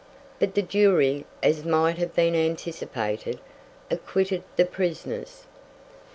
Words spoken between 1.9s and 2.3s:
have